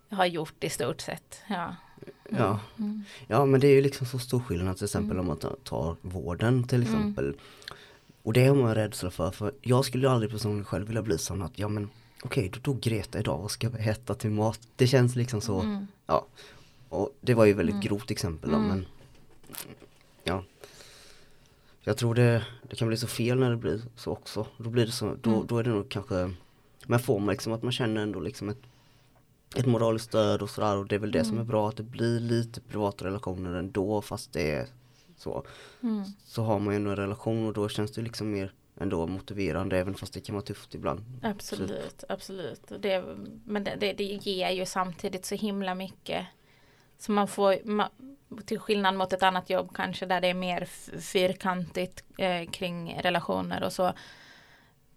jag 0.09 0.17
har 0.17 0.27
gjort 0.27 0.65
i 0.65 0.71
stort 0.71 1.01
sett. 1.01 1.43
Ja. 1.49 1.75
Ja. 2.31 2.61
Mm. 2.79 3.05
ja, 3.27 3.45
men 3.45 3.61
det 3.61 3.67
är 3.67 3.75
ju 3.75 3.83
liksom 3.83 4.07
så 4.07 4.19
stor 4.19 4.41
skillnad 4.41 4.77
till 4.77 4.85
exempel 4.85 5.19
om 5.19 5.27
man 5.27 5.39
tar, 5.65 5.97
vården 6.01 6.65
till 6.65 6.83
exempel. 6.83 7.37
Och 8.23 8.33
det 8.33 8.47
har 8.47 8.57
man 8.57 8.75
rädsla 8.75 9.11
för, 9.11 9.31
för 9.31 9.53
jag 9.63 9.85
skulle 9.85 10.11
aldrig 10.11 10.33
personligen 10.33 10.65
själv 10.65 10.87
vilja 10.87 11.03
bli 11.03 11.19
sån 11.19 11.43
att, 11.43 11.59
ja 11.59 11.69
men 11.69 11.91
okej, 12.23 12.51
då 12.55 12.59
dog 12.61 12.81
Greta 12.81 13.19
idag, 13.19 13.39
vad 13.39 13.51
ska 13.51 13.69
vi 13.69 13.89
äta 13.89 14.15
till 14.15 14.31
mat? 14.31 14.61
Det 14.77 14.87
känns 14.87 15.17
liksom 15.17 15.41
så, 15.41 15.61
Mm. 15.61 15.87
ja. 16.07 16.27
Och 16.95 17.17
det 17.21 17.35
var 17.35 17.45
ju 17.45 17.53
väldigt 17.53 17.81
grovt 17.83 18.11
exempel 18.11 18.51
då, 18.51 18.57
Mm. 18.57 18.69
men 18.69 18.87
ja. 20.25 20.45
Jag 21.81 21.97
tror 21.97 22.15
det, 22.15 22.45
det 22.71 22.77
kan 22.77 22.89
bli 22.89 22.97
så 22.97 23.07
fel 23.07 23.39
när 23.39 23.51
det 23.51 23.57
blir 23.57 23.81
så 23.97 24.13
också. 24.13 24.47
Då 24.59 24.71
blir 24.71 24.87
det 24.87 24.93
så, 24.93 25.15
då, 25.21 25.31
Mm. 25.35 25.47
då 25.47 25.59
är 25.59 25.63
det 25.65 25.71
nog 25.71 25.89
kanske, 25.89 26.31
men 26.87 26.99
får 27.01 27.19
man 27.21 27.33
liksom 27.33 27.53
att 27.53 27.63
man 27.63 27.73
känner 27.73 28.03
ändå 28.03 28.21
liksom 28.21 28.49
ett 28.49 28.59
ett 29.57 29.67
moraliskt 29.67 30.09
stöd 30.09 30.43
och 30.43 30.51
sådär 30.51 30.77
och 30.77 30.87
det 30.87 30.95
är 30.95 30.99
väl 30.99 31.11
det 31.13 31.25
som 31.25 31.33
är 31.33 31.41
Mm. 31.41 31.47
bra 31.47 31.69
att 31.69 31.77
det 31.77 31.83
blir 31.83 32.21
lite 32.21 32.61
privata 32.61 33.05
relationer 33.05 33.55
ändå 33.55 34.03
fast 34.03 34.33
det 34.33 34.51
är 34.51 34.67
så. 35.17 35.45
Mm. 35.83 36.05
Så 36.25 36.43
har 36.43 36.59
man 36.59 36.75
ju 36.75 36.77
ändå 36.77 36.91
en 36.91 36.97
relation 36.97 37.47
och 37.47 37.53
då 37.53 37.69
känns 37.69 37.93
det 37.93 38.03
liksom 38.03 38.31
mer 38.31 38.53
ändå 38.81 39.07
motiverande 39.07 39.79
även 39.79 39.95
fast 39.95 40.13
det 40.15 40.21
kan 40.21 40.35
vara 40.35 40.45
tufft 40.45 40.75
ibland. 40.75 41.01
Absolut, 41.23 42.05
absolut. 42.09 42.71
Och 42.71 42.81
Det, 42.81 43.05
men 43.45 43.65
det, 43.65 43.77
det, 43.81 43.93
det 43.93 44.05
ger 44.05 44.51
ju 44.51 44.67
samtidigt 44.67 45.25
så 45.25 45.35
himla 45.35 45.75
mycket. 45.75 46.27
Så 47.05 47.13
man 47.13 47.29
får, 47.29 47.57
till 48.45 48.59
skillnad 48.61 48.95
mot 48.95 49.13
ett 49.13 49.23
annat 49.23 49.51
jobb 49.51 49.71
kanske 49.75 50.07
där 50.07 50.21
det 50.21 50.29
är 50.29 50.35
mer 50.35 50.65
fyrkantigt 51.01 52.05
eh, 52.19 52.51
kring 52.51 52.99
relationer 53.01 53.63
och 53.63 53.73
så. 53.73 53.93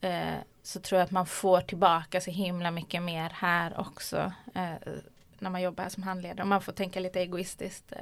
Eh, 0.02 0.34
så 0.64 0.80
tror 0.80 1.00
jag 1.00 1.06
att 1.06 1.12
man 1.12 1.26
får 1.26 1.62
tillbaka 1.62 2.22
så 2.22 2.32
himla 2.32 2.72
mycket 2.72 3.04
mer 3.04 3.30
här 3.30 3.80
också. 3.80 4.32
Eh, 4.56 4.94
när 5.40 5.50
man 5.50 5.62
jobbar 5.62 5.84
här 5.84 5.90
som 5.92 6.04
handledare. 6.04 6.42
Och 6.42 6.48
man 6.48 6.62
får 6.62 6.72
tänka 6.72 7.00
lite 7.00 7.20
egoistiskt. 7.20 7.92
Eh. 7.92 7.98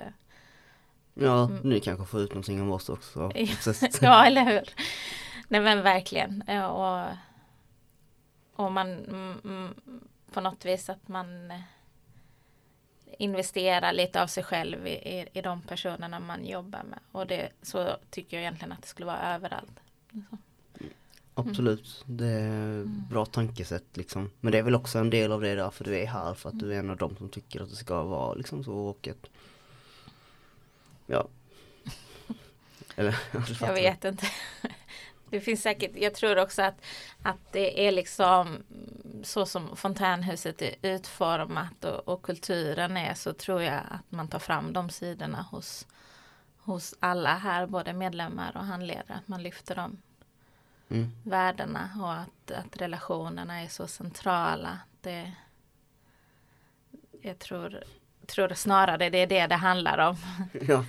Ja, 1.14 1.44
Mm. 1.46 1.58
ni 1.70 1.80
kanske 1.80 2.06
får 2.06 2.22
ut 2.22 2.30
någonting 2.30 2.62
av 2.62 2.72
oss 2.72 2.90
också. 2.90 3.32
Ja. 4.02 4.26
Eller 4.26 4.44
hur? 4.46 4.70
Nej 5.48 5.62
men 5.62 5.82
verkligen. 5.82 6.42
Eh, 6.48 6.66
Och, 6.66 7.08
och 8.56 8.72
man 8.72 8.88
mm, 9.06 9.38
mm, 9.44 9.74
på 10.32 10.42
något 10.42 10.66
vis 10.66 10.90
att 10.90 11.08
man 11.08 11.54
investerar 13.20 13.94
lite 13.94 14.24
av 14.24 14.28
sig 14.28 14.44
själv 14.44 14.88
i, 14.88 14.92
i, 14.92 15.28
i 15.34 15.42
de 15.42 15.62
personerna 15.62 16.20
man 16.20 16.46
jobbar 16.46 16.84
med. 16.84 17.00
Och 17.12 17.28
det, 17.28 17.50
så 17.62 17.98
tycker 18.10 18.38
jag 18.38 18.42
egentligen 18.42 18.72
att 18.72 18.82
det 18.82 18.88
skulle 18.88 19.06
vara 19.06 19.36
överallt. 19.36 19.80
Absolut, 21.38 22.04
det 22.06 22.28
är 22.28 22.84
bra 22.86 23.26
tankesätt 23.26 23.98
liksom. 23.98 24.32
Men 24.40 24.52
det 24.52 24.58
är 24.58 24.64
väl 24.64 24.76
också 24.76 25.00
en 25.00 25.10
del 25.10 25.32
av 25.32 25.42
det 25.42 25.56
därför 25.56 25.84
du 25.84 25.98
är 25.98 26.06
här 26.06 26.34
för 26.34 26.50
att 26.50 26.60
du 26.60 26.74
är 26.74 26.80
en 26.80 26.90
av 26.90 26.98
dem 26.98 27.16
som 27.18 27.30
tycker 27.30 27.62
att 27.62 27.70
det 27.70 27.76
ska 27.76 28.04
vara 28.04 28.34
liksom 28.34 28.64
så 28.64 28.74
och 28.74 29.08
att 29.08 29.30
Ja 31.06 31.28
Eller. 32.96 33.20
Jag 33.62 33.74
vet 33.74 34.06
inte. 34.06 34.28
Det 35.30 35.40
finns 35.42 35.62
säkert, 35.62 35.92
jag 35.96 36.14
tror 36.14 36.38
också 36.40 36.62
att, 36.62 36.82
att 37.22 37.52
det 37.52 37.88
är 37.88 37.92
liksom 37.92 38.64
så 39.24 39.46
som 39.46 39.76
fontänhuset 39.76 40.62
är 40.62 40.76
utformat 40.82 41.86
och, 41.86 42.08
och 42.08 42.22
kulturen 42.22 42.98
är 42.98 43.14
så 43.14 43.34
tror 43.34 43.62
jag 43.62 43.82
att 43.90 44.12
man 44.12 44.28
tar 44.28 44.40
fram 44.40 44.74
de 44.74 44.90
sidorna 44.90 45.42
hos, 45.42 45.88
hos 46.58 46.96
alla 47.00 47.36
här, 47.36 47.68
både 47.68 47.94
medlemmar 47.94 48.58
och 48.58 48.66
handledare. 48.66 49.14
Att 49.14 49.28
man 49.28 49.44
lyfter 49.44 49.76
de 49.76 49.98
Mm. 50.90 51.12
värdena 51.24 51.90
och 52.02 52.14
att, 52.14 52.52
att 52.52 52.78
relationerna 52.82 53.62
är 53.62 53.68
så 53.68 53.88
centrala. 53.88 54.80
Det, 55.02 55.32
jag 57.22 57.40
tror, 57.40 57.84
tror 58.26 58.54
snarare 58.54 59.10
det 59.10 59.18
är 59.18 59.28
det 59.28 59.48
det 59.48 59.56
handlar 59.56 59.98
om. 59.98 60.18
Ja, 60.68 60.86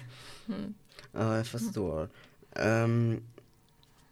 Mm. 0.48 0.74
ja 1.12 1.36
jag 1.36 1.46
förstår. 1.46 2.08
Ehm, 2.52 3.22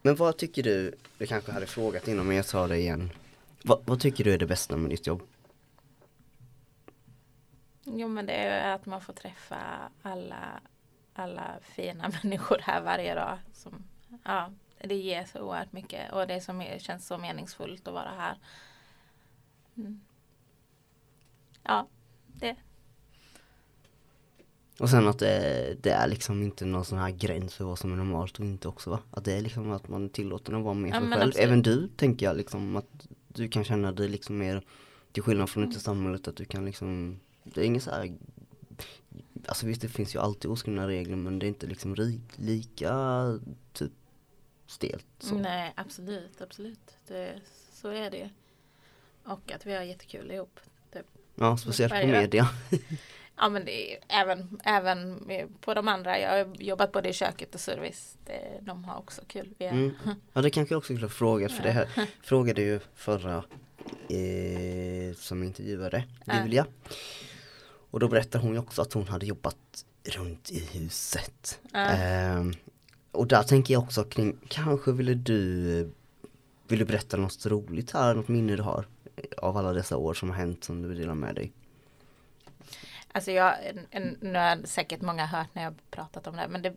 men 0.06 0.16
vad 0.16 0.36
tycker 0.36 0.62
du, 0.62 0.94
du 1.18 1.26
kanske 1.26 1.52
hade 1.52 1.66
frågat 1.66 2.08
innan 2.08 2.26
men 2.26 2.36
jag 2.36 2.46
tar 2.46 2.68
det 2.68 2.78
igen. 2.78 3.10
Vad, 3.62 3.82
vad 3.84 4.00
tycker 4.00 4.24
du 4.24 4.32
är 4.32 4.38
det 4.38 4.46
bästa 4.46 4.76
med 4.76 4.90
ditt 4.90 5.06
jobb? 5.06 5.22
Jo 7.84 8.08
men 8.08 8.26
det 8.26 8.32
är 8.32 8.74
att 8.74 8.86
man 8.86 9.00
får 9.00 9.12
träffa 9.12 9.90
alla, 10.02 10.60
alla 11.14 11.56
fina 11.62 12.12
människor 12.22 12.58
här 12.62 12.80
varje 12.80 13.14
dag. 13.14 13.38
Som, 13.52 13.84
ja, 14.24 14.50
det 14.78 14.94
ger 14.94 15.24
så 15.24 15.40
oerhört 15.40 15.72
mycket 15.72 16.12
och 16.12 16.26
det 16.26 16.40
som 16.40 16.60
är, 16.60 16.78
känns 16.78 17.06
så 17.06 17.18
meningsfullt 17.18 17.88
att 17.88 17.94
vara 17.94 18.10
här. 18.18 18.38
Mm. 19.76 20.00
Ja, 21.62 21.86
det. 22.26 22.56
Och 24.78 24.90
sen 24.90 25.08
att 25.08 25.18
det, 25.18 25.76
det 25.80 25.90
är 25.90 26.06
liksom 26.08 26.42
inte 26.42 26.64
någon 26.64 26.84
sån 26.84 26.98
här 26.98 27.10
gräns 27.10 27.54
för 27.54 27.64
vad 27.64 27.78
som 27.78 27.92
är 27.92 27.96
normalt 27.96 28.38
och 28.38 28.44
inte 28.44 28.68
också 28.68 28.90
va? 28.90 28.98
Att 29.10 29.24
det 29.24 29.32
är 29.32 29.40
liksom 29.40 29.70
att 29.70 29.88
man 29.88 30.04
är 30.04 30.08
tillåten 30.08 30.54
att 30.54 30.62
vara 30.64 30.74
mer 30.74 30.88
Ja, 30.88 31.00
sig 31.00 31.08
själv. 31.08 31.12
absolut. 31.14 31.36
Även 31.36 31.62
du 31.62 31.88
tänker 31.88 32.26
jag 32.26 32.36
liksom 32.36 32.76
att 32.76 33.06
du 33.28 33.48
kan 33.48 33.64
känna 33.64 33.92
dig 33.92 34.08
liksom 34.08 34.38
mer 34.38 34.62
till 35.12 35.22
skillnad 35.22 35.50
från 35.50 35.64
ute 35.68 35.76
i 35.76 35.80
samhället 35.80 36.28
att 36.28 36.36
du 36.36 36.44
kan 36.44 36.64
liksom 36.64 37.20
Det 37.44 37.60
är 37.60 37.64
inget 37.64 37.82
så 37.82 37.90
här 37.90 38.14
Alltså 39.46 39.66
visst 39.66 39.80
det 39.82 39.88
finns 39.88 40.14
ju 40.14 40.18
alltid 40.18 40.50
oskrivna 40.50 40.88
regler 40.88 41.16
men 41.16 41.38
det 41.38 41.46
är 41.46 41.48
inte 41.48 41.66
liksom 41.66 41.96
ri, 41.96 42.20
lika 42.36 42.92
typ 43.72 43.92
stelt 44.66 45.06
så. 45.18 45.34
Nej 45.34 45.72
absolut, 45.76 46.40
absolut. 46.40 46.96
Det, 47.08 47.40
så 47.72 47.88
är 47.88 48.10
det. 48.10 48.30
Och 49.24 49.52
att 49.52 49.66
vi 49.66 49.74
har 49.74 49.82
jättekul 49.82 50.30
ihop. 50.30 50.60
Typ. 50.92 51.06
Ja 51.34 51.56
speciellt 51.56 51.92
på 52.00 52.06
media. 52.06 52.48
Ja 53.36 53.48
men 53.48 53.64
det 53.64 53.92
är 53.92 53.98
även, 54.08 54.60
även 54.64 55.24
på 55.60 55.74
de 55.74 55.88
andra. 55.88 56.18
Jag 56.20 56.30
har 56.30 56.54
jobbat 56.58 56.92
både 56.92 57.08
i 57.08 57.12
köket 57.12 57.54
och 57.54 57.60
service. 57.60 58.16
Det, 58.24 58.58
de 58.60 58.84
har 58.84 58.98
också 58.98 59.22
kul. 59.26 59.54
Vi 59.58 59.64
är, 59.64 59.72
Mm. 59.72 59.94
Ja 60.32 60.42
det 60.42 60.50
kanske 60.50 60.74
jag 60.74 60.78
också 60.78 60.94
skulle 60.94 61.06
ha 61.06 61.10
frågat 61.10 61.52
för 61.52 61.62
det 61.62 61.70
här 61.70 61.88
frågade 62.22 62.62
ju 62.62 62.80
förra 62.94 63.44
eh, 64.08 65.14
som 65.16 65.42
intervjuade 65.42 66.04
Ja. 66.24 66.34
Julia. 66.44 66.66
Och 67.90 68.00
då 68.00 68.08
berättade 68.08 68.44
hon 68.44 68.52
ju 68.52 68.58
också 68.58 68.82
att 68.82 68.92
hon 68.92 69.08
hade 69.08 69.26
jobbat 69.26 69.84
runt 70.08 70.50
i 70.50 70.60
huset. 70.72 71.60
Ja. 71.72 71.78
Ehm, 71.78 72.52
och 73.12 73.26
där 73.26 73.42
tänker 73.42 73.74
jag 73.74 73.82
också 73.82 74.04
kring, 74.04 74.36
kanske 74.48 74.92
ville 74.92 75.14
du 75.14 75.90
Vill 76.68 76.78
du 76.78 76.84
berätta 76.84 77.16
något 77.16 77.46
roligt 77.46 77.90
här, 77.90 78.14
något 78.14 78.28
minne 78.28 78.56
du 78.56 78.62
har 78.62 78.86
av 79.36 79.56
alla 79.56 79.72
dessa 79.72 79.96
år 79.96 80.14
som 80.14 80.30
har 80.30 80.36
hänt 80.36 80.64
som 80.64 80.82
du 80.82 80.88
vill 80.88 80.98
dela 80.98 81.14
med 81.14 81.34
dig? 81.34 81.52
Alltså 83.16 83.30
jag, 83.30 83.54
nu 84.20 84.38
har 84.38 84.66
säkert 84.66 85.00
många 85.00 85.26
hört 85.26 85.54
när 85.54 85.62
jag 85.62 85.74
pratat 85.90 86.26
om 86.26 86.36
det, 86.36 86.48
men 86.48 86.62
det, 86.62 86.74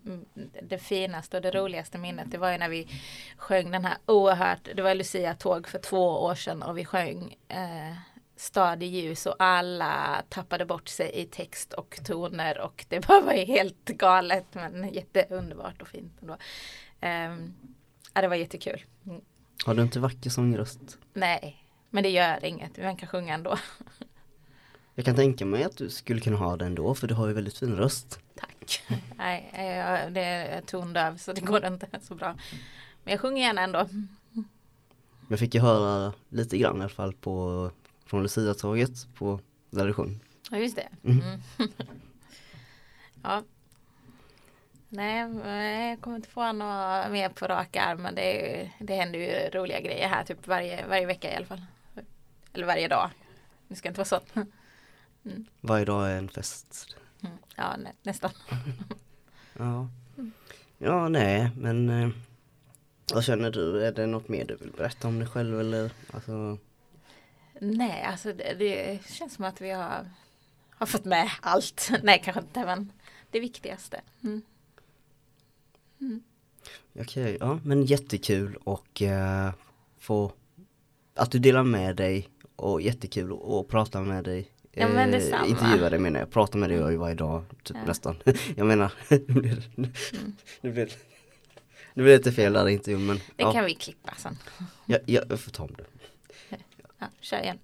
det 0.62 0.78
finaste 0.78 1.38
och 1.38 1.44
det 1.44 1.52
roligaste 1.52 1.98
minnet 1.98 2.32
det 2.32 2.38
var 2.38 2.52
ju 2.52 2.58
när 2.58 2.70
vi 2.70 2.88
sjöng 3.38 3.72
den 3.72 3.86
här 3.86 3.98
oerhört, 4.06 4.70
det 4.76 4.82
var 4.82 4.96
Lucia-tåg 4.96 5.68
för 5.68 5.80
två 5.80 6.24
år 6.24 6.36
sedan 6.36 6.64
och 6.64 6.78
vi 6.78 6.86
sjöng 6.86 7.36
eh, 7.48 7.96
Stad 8.36 8.84
i 8.84 8.86
ljus 8.86 9.26
och 9.26 9.36
alla 9.40 10.24
tappade 10.30 10.66
bort 10.66 10.88
sig 10.88 11.12
i 11.14 11.26
text 11.26 11.74
och 11.74 12.00
toner 12.06 12.60
och 12.60 12.86
det 12.90 13.08
bara 13.08 13.22
var 13.22 13.34
helt 13.34 13.86
galet 13.86 14.46
men 14.52 14.94
jätteunderbart 14.94 15.82
och 15.82 15.88
fint 15.88 16.14
ändå. 16.22 16.34
Um, 17.02 17.54
ja, 18.14 18.22
det 18.22 18.28
var 18.28 18.36
jättekul. 18.36 18.84
Mm. 19.06 19.22
Har 19.66 19.74
du 19.74 19.82
inte 19.82 20.00
vacker 20.00 20.30
sångröst? 20.30 20.98
Nej, 21.14 21.58
men 21.90 22.04
det 22.04 22.10
gör 22.10 22.46
inget, 22.46 22.78
man 22.78 22.98
kan 22.98 23.10
sjunga 23.10 23.34
ändå. 23.34 23.58
Jag 24.98 25.06
kan 25.06 25.16
tänka 25.16 25.46
mig 25.46 25.64
att 25.64 25.78
du 25.78 25.90
skulle 25.90 26.20
kunna 26.20 26.38
ha 26.38 26.58
den 26.58 26.76
då 26.76 26.96
för 26.96 27.08
du 27.08 27.14
har 27.14 27.28
ju 27.28 27.34
väldigt 27.34 27.58
fin 27.58 27.76
röst. 27.76 28.20
Tack. 28.36 28.84
Nej, 29.18 29.52
jag, 29.54 30.14
det 30.14 30.22
är 30.22 30.62
tondöv 30.62 31.18
så 31.18 31.34
det 31.34 31.42
går 31.42 31.66
inte 31.66 31.88
så 32.02 32.16
bra. 32.16 32.36
Men 33.04 33.12
jag 33.12 33.20
sjunger 33.20 33.42
gärna 33.42 33.62
ändå. 33.62 33.90
Jag 35.30 35.40
fick 35.40 35.56
ju 35.56 35.62
höra 35.62 36.14
lite 36.30 36.58
grann 36.58 36.78
i 36.78 36.80
alla 36.80 36.90
fall 36.90 37.14
på 37.14 37.72
från 38.06 38.24
Lucia-tåget 38.24 39.08
på 39.16 39.40
där 39.70 39.88
du 39.88 39.94
sjöng. 39.94 40.20
Ja, 40.52 40.58
just 40.58 40.76
det. 40.76 40.88
Mm. 41.04 41.20
Mm. 41.20 41.42
ja. 43.24 43.44
Nej, 44.90 45.90
jag 45.90 46.02
kommer 46.02 46.16
inte 46.16 46.30
få 46.30 46.52
något 46.52 47.12
mer 47.12 47.30
på 47.30 47.48
rak 47.48 47.76
arm. 47.76 48.02
Men 48.02 48.16
det, 48.16 48.62
är, 48.62 48.72
det 48.80 48.96
händer 48.96 49.20
ju 49.20 49.60
roliga 49.60 49.82
grejer 49.82 50.08
här 50.08 50.24
typ 50.24 50.48
varje, 50.48 50.88
varje 50.88 51.06
vecka 51.06 51.34
i 51.34 51.36
alla 51.36 51.46
fall. 51.46 51.66
Eller 52.54 52.66
varje 52.66 52.88
dag. 52.88 53.10
Det 53.68 53.76
ska 53.76 53.88
inte 53.88 54.00
vara 54.00 54.06
så. 54.06 54.20
Varje 55.62 55.86
dag 55.86 56.12
är 56.12 56.18
en 56.18 56.30
fest. 56.30 56.96
Mm. 57.24 57.38
Ja, 57.56 57.78
nä, 57.78 57.92
nästan. 58.04 58.32
Ja. 59.60 59.90
Ja, 60.78 61.10
nej, 61.10 61.52
men 61.58 61.90
eh, 61.90 62.10
vad 63.14 63.24
känner 63.24 63.52
du? 63.52 63.86
Är 63.86 63.92
det 63.92 64.06
något 64.06 64.28
mer 64.28 64.46
du 64.46 64.56
vill 64.56 64.72
berätta 64.72 65.08
om 65.08 65.20
dig 65.20 65.28
själv 65.28 65.60
eller? 65.60 65.92
Alltså, 66.12 66.58
Nej, 67.62 68.04
alltså 68.04 68.34
det, 68.34 68.54
det 68.54 69.00
känns 69.10 69.34
som 69.34 69.46
att 69.46 69.62
vi 69.62 69.72
har, 69.72 70.10
har 70.70 70.86
fått 70.86 71.06
med 71.06 71.30
allt. 71.42 71.92
Nej, 72.04 72.22
kanske 72.24 72.42
inte, 72.42 72.66
men 72.66 72.92
det 73.32 73.40
viktigaste. 73.40 74.02
Mm. 74.24 74.42
okej, 77.00 77.38
ja, 77.40 77.60
men 77.64 77.86
jättekul 77.86 78.56
och 78.56 79.02
eh, 79.02 79.52
få 80.00 80.32
att 81.14 81.32
du 81.32 81.40
delar 81.40 81.64
med 81.64 81.96
dig 81.96 82.30
och 82.56 82.82
jättekul 82.82 83.40
att 83.44 83.68
prata 83.68 84.02
med 84.02 84.24
dig 84.24 84.52
Ja, 84.80 84.88
men. 84.88 85.14
Eh, 85.14 85.50
intervjua 85.50 85.90
dig 85.90 86.00
menar 86.00 86.20
jag, 86.20 86.32
prata 86.32 86.58
med 86.58 86.70
dig 86.70 86.78
ju 86.78 86.98
varje 86.98 87.16
dag 87.16 87.44
typ 87.64 87.78
Ja. 87.78 87.86
nästan. 87.86 88.16
jag 88.56 88.68
menar, 88.68 88.92
nu 89.10 89.20
blir 89.42 89.56
det, 89.56 89.64
nu 90.62 90.72
blir 90.72 90.86
det, 90.86 90.94
nu 91.94 92.04
blir 92.04 92.18
lite 92.18 92.32
fel 92.32 92.54
där 92.54 92.68
i 92.68 92.74
intervjun 92.74 93.06
men 93.06 93.16
Mm. 93.16 93.22
Det 93.36 93.44
ja, 93.44 93.54
kan 93.54 93.66
vi 93.66 93.76
klippa 93.76 94.14
sen. 94.18 94.38
jag, 94.86 95.00
jag 95.06 95.40
får 95.40 95.52
ta 95.52 95.64
om 95.64 95.74
det. 95.78 95.86
Ja, 97.00 97.08
kör 97.20 97.40
igen. 97.42 97.60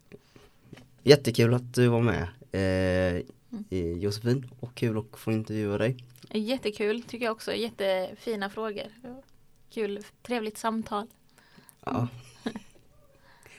Jättekul 1.03 1.53
att 1.53 1.73
du 1.73 1.87
var 1.87 2.01
med 2.01 2.21
eh, 2.51 3.23
Mm. 3.71 3.99
Josefin 3.99 4.49
och 4.59 4.75
kul 4.75 4.97
att 4.97 5.19
få 5.19 5.31
intervjua 5.31 5.77
dig. 5.77 5.97
Jättekul 6.31 7.01
tycker 7.03 7.25
jag 7.25 7.31
också. 7.31 7.53
Jättefina 7.53 8.49
frågor. 8.49 8.85
Kul, 9.73 10.03
trevligt 10.21 10.57
samtal. 10.57 11.07
Ja. 11.85 12.07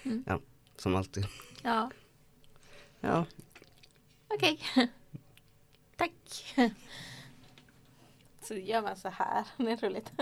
Mm. 0.03 0.25
ja, 0.27 0.41
som 0.77 0.95
alltid. 0.97 1.27
Ja, 1.63 1.91
Ja, 3.01 3.25
okej. 4.35 4.59
Tack. 5.97 6.55
Så 8.41 8.55
gör 8.55 8.83
man 8.83 8.97
så 8.97 9.09
här. 9.09 9.47
Det 9.57 9.71
är 9.71 9.77
roligt. 9.77 10.13